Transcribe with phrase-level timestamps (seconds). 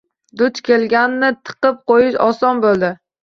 [0.41, 2.93] Duch kelganni tiqib qoʼyish oson boʼldi.